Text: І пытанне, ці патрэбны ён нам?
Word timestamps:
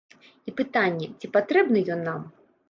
І 0.51 0.53
пытанне, 0.61 1.09
ці 1.19 1.29
патрэбны 1.37 1.85
ён 1.97 2.01
нам? 2.09 2.27